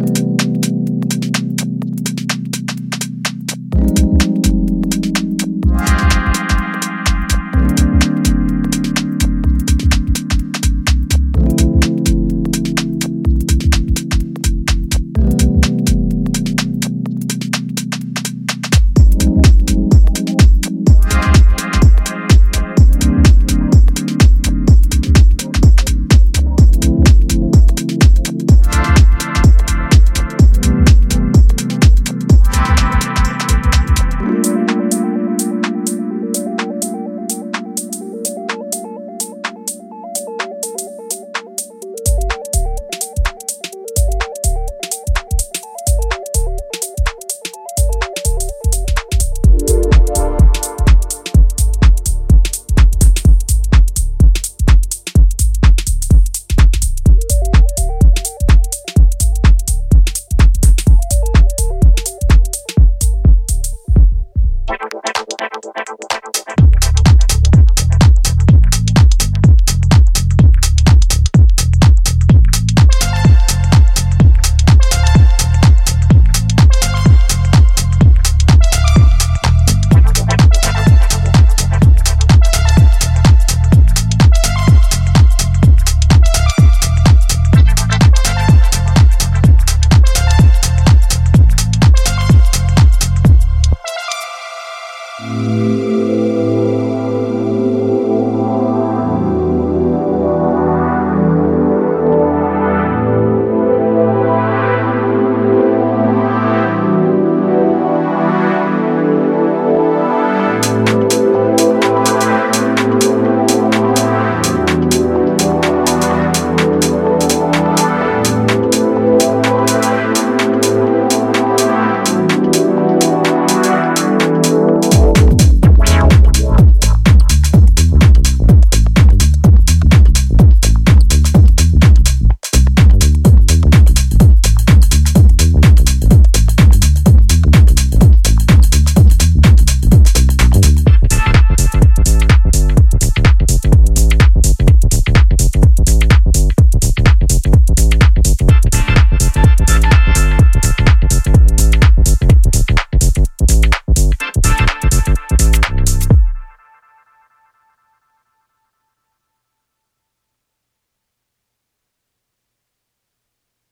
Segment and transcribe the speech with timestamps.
[0.00, 0.29] you